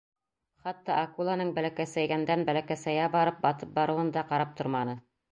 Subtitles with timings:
[0.67, 4.97] Хатта акуланың бәләкәсәйгәндән-бәләкәсәйә барып батып барыуын да ҡарап торманы.